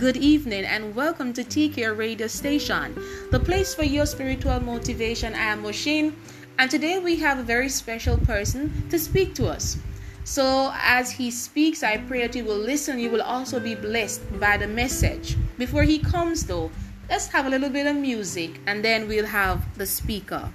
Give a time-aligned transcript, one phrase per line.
[0.00, 2.96] good evening, and welcome to TK Radio Station,
[3.30, 5.34] the place for your spiritual motivation.
[5.34, 6.14] I am Moshin,
[6.58, 9.76] and today we have a very special person to speak to us.
[10.24, 14.22] So, as he speaks, I pray that you will listen, you will also be blessed
[14.40, 15.36] by the message.
[15.58, 16.70] Before he comes, though,
[17.10, 20.50] let's have a little bit of music, and then we'll have the speaker.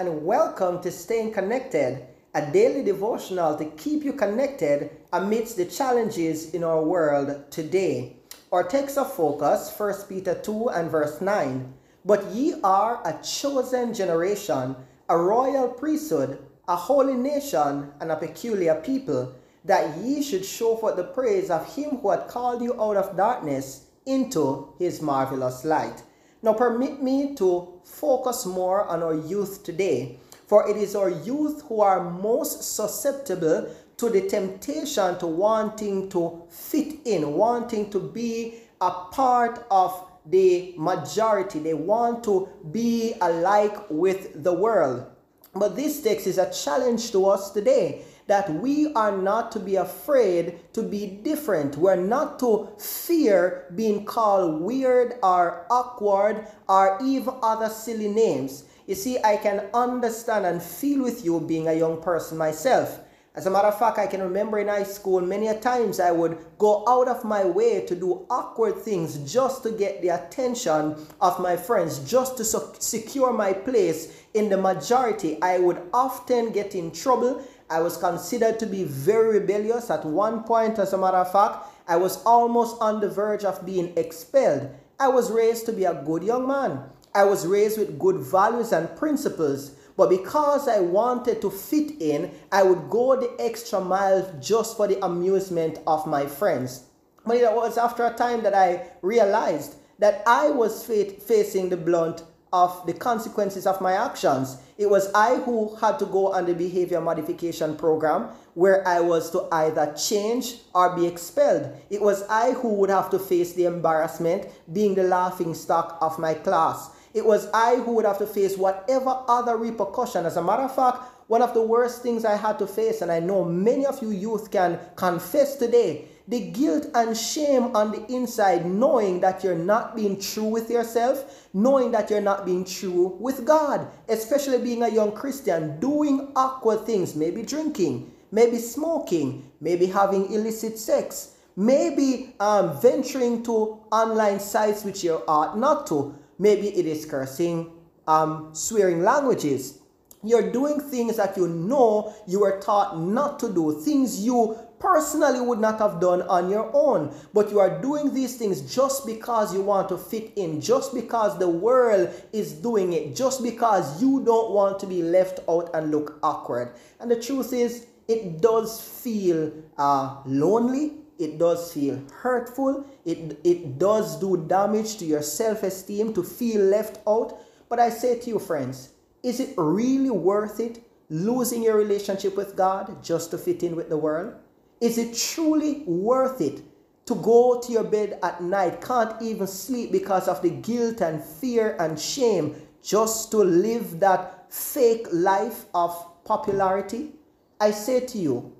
[0.00, 6.54] And welcome to Staying Connected, a daily devotional to keep you connected amidst the challenges
[6.54, 8.16] in our world today.
[8.50, 11.74] Our text of focus, 1 Peter 2 and verse 9.
[12.06, 14.74] But ye are a chosen generation,
[15.10, 19.34] a royal priesthood, a holy nation, and a peculiar people,
[19.66, 23.18] that ye should show forth the praise of him who had called you out of
[23.18, 26.02] darkness into his marvelous light.
[26.42, 31.62] Now, permit me to focus more on our youth today, for it is our youth
[31.68, 38.54] who are most susceptible to the temptation to wanting to fit in, wanting to be
[38.80, 41.58] a part of the majority.
[41.58, 45.09] They want to be alike with the world.
[45.54, 49.74] But this text is a challenge to us today that we are not to be
[49.74, 51.76] afraid to be different.
[51.76, 58.64] We're not to fear being called weird or awkward or even other silly names.
[58.86, 63.00] You see, I can understand and feel with you being a young person myself.
[63.34, 66.10] As a matter of fact, I can remember in high school many a times I
[66.10, 70.96] would go out of my way to do awkward things just to get the attention
[71.20, 75.40] of my friends, just to secure my place in the majority.
[75.42, 79.90] I would often get in trouble I was considered to be very rebellious.
[79.90, 83.64] At one point, as a matter of fact, I was almost on the verge of
[83.64, 84.68] being expelled.
[84.98, 86.82] I was raised to be a good young man.
[87.14, 89.70] I was raised with good values and principles.
[89.96, 94.88] But because I wanted to fit in, I would go the extra mile just for
[94.88, 96.84] the amusement of my friends.
[97.24, 102.24] But it was after a time that I realized that I was facing the blunt
[102.52, 104.58] of the consequences of my actions.
[104.76, 109.30] It was I who had to go on the behavior modification program where I was
[109.30, 111.72] to either change or be expelled.
[111.90, 116.18] It was I who would have to face the embarrassment being the laughing stock of
[116.18, 116.90] my class.
[117.14, 120.26] It was I who would have to face whatever other repercussion.
[120.26, 123.12] As a matter of fact, one of the worst things I had to face, and
[123.12, 128.06] I know many of you youth can confess today, the guilt and shame on the
[128.06, 133.16] inside, knowing that you're not being true with yourself, knowing that you're not being true
[133.18, 139.86] with God, especially being a young Christian, doing awkward things, maybe drinking, maybe smoking, maybe
[139.86, 146.16] having illicit sex, maybe um, venturing to online sites which you ought not to.
[146.38, 147.72] Maybe it is cursing,
[148.06, 149.80] um, swearing languages.
[150.22, 155.40] You're doing things that you know you were taught not to do, things you personally
[155.40, 157.14] would not have done on your own.
[157.32, 161.38] But you are doing these things just because you want to fit in, just because
[161.38, 165.90] the world is doing it, just because you don't want to be left out and
[165.90, 166.74] look awkward.
[166.98, 170.94] And the truth is, it does feel uh, lonely.
[171.18, 172.86] It does feel hurtful.
[173.04, 177.38] It, it does do damage to your self esteem to feel left out.
[177.68, 178.90] But I say to you, friends,
[179.22, 183.90] is it really worth it losing your relationship with God just to fit in with
[183.90, 184.34] the world?
[184.80, 186.62] Is it truly worth it
[187.06, 191.22] to go to your bed at night, can't even sleep because of the guilt and
[191.22, 197.12] fear and shame just to live that fake life of popularity?
[197.60, 198.52] I say to you,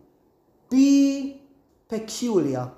[0.68, 1.42] be
[1.88, 2.70] peculiar,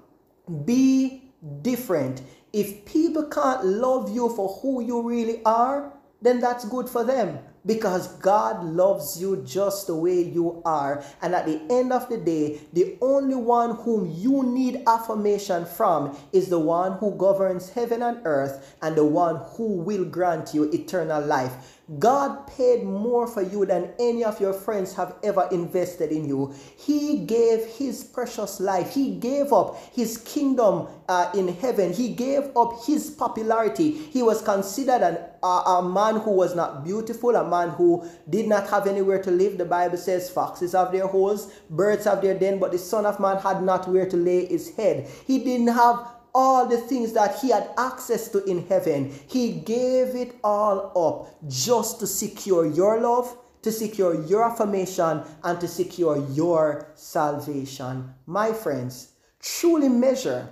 [0.64, 1.32] be
[1.62, 2.22] different.
[2.53, 7.41] If people can't love you for who you really are, then that's good for them
[7.64, 11.04] because God loves you just the way you are.
[11.20, 16.16] And at the end of the day, the only one whom you need affirmation from
[16.32, 20.64] is the one who governs heaven and earth and the one who will grant you
[20.72, 21.78] eternal life.
[21.98, 26.54] God paid more for you than any of your friends have ever invested in you.
[26.77, 28.94] He gave His precious life.
[28.94, 31.92] He gave up His kingdom uh, in heaven.
[31.92, 33.91] He gave up His popularity.
[33.91, 38.48] He was considered an, uh, a man who was not beautiful, a man who did
[38.48, 39.59] not have anywhere to live.
[39.59, 43.21] The Bible says, Foxes have their holes, birds have their den, but the Son of
[43.21, 45.09] Man had not where to lay his head.
[45.27, 49.13] He didn't have all the things that he had access to in heaven.
[49.29, 55.61] He gave it all up just to secure your love, to secure your affirmation and
[55.61, 58.15] to secure your salvation.
[58.27, 60.49] My friends, truly measure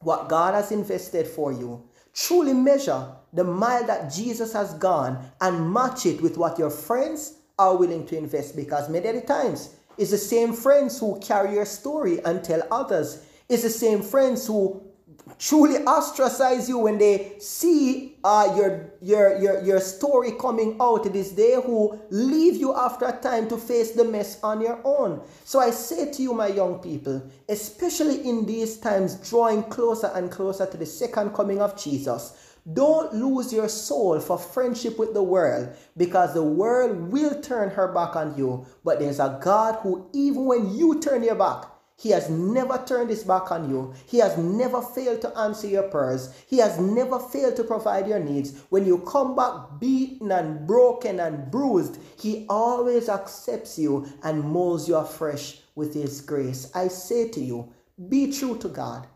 [0.00, 1.88] what God has invested for you.
[2.14, 7.38] Truly measure the mile that Jesus has gone and match it with what your friends
[7.58, 12.22] are willing to invest because many times it's the same friends who carry your story
[12.24, 13.24] and tell others.
[13.48, 14.82] It's the same friends who
[15.42, 21.04] truly ostracize you when they see uh, your, your, your, your story coming out.
[21.04, 24.80] It is they who leave you after a time to face the mess on your
[24.84, 25.20] own.
[25.44, 30.30] So I say to you, my young people, especially in these times, drawing closer and
[30.30, 35.22] closer to the second coming of Jesus, don't lose your soul for friendship with the
[35.22, 38.64] world because the world will turn her back on you.
[38.84, 41.64] But there's a God who, even when you turn your back,
[41.96, 43.94] he has never turned his back on you.
[44.06, 46.34] He has never failed to answer your prayers.
[46.48, 48.60] He has never failed to provide your needs.
[48.70, 54.88] When you come back beaten and broken and bruised, he always accepts you and molds
[54.88, 56.70] you afresh with his grace.
[56.74, 57.72] I say to you,
[58.08, 59.06] be true to God.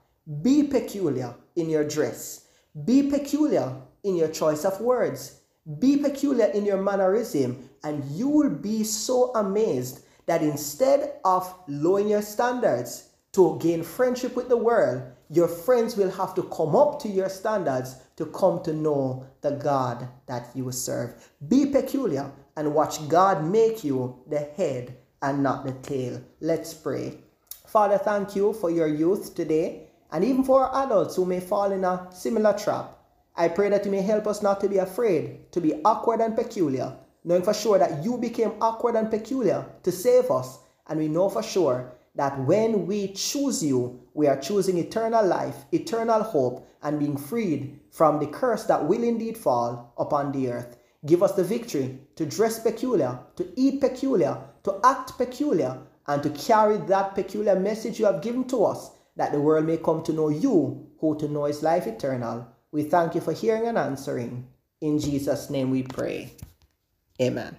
[0.43, 2.49] Be peculiar in your dress.
[2.85, 3.75] Be peculiar
[4.05, 5.41] in your choice of words.
[5.81, 12.09] Be peculiar in your mannerism, and you will be so amazed that instead of lowering
[12.09, 17.01] your standards to gain friendship with the world, your friends will have to come up
[17.03, 21.15] to your standards to come to know the God that you serve.
[21.49, 26.23] Be peculiar and watch God make you the head and not the tail.
[26.41, 27.19] Let's pray.
[27.67, 31.85] Father, thank you for your youth today and even for adults who may fall in
[31.85, 32.97] a similar trap.
[33.37, 36.35] I pray that you may help us not to be afraid, to be awkward and
[36.35, 36.97] peculiar,
[37.27, 40.61] knowing for sure that you became awkward and peculiar to save us.
[40.87, 45.57] And we know for sure that when we choose you, we are choosing eternal life,
[45.73, 50.79] eternal hope, and being freed from the curse that will indeed fall upon the earth.
[51.05, 56.31] Give us the victory to dress peculiar, to eat peculiar, to act peculiar, and to
[56.31, 60.13] carry that peculiar message you have given to us, that the world may come to
[60.13, 62.47] know you, who to know is life eternal.
[62.71, 64.47] We thank you for hearing and answering.
[64.81, 66.37] In Jesus' name we pray.
[67.21, 67.57] Amen.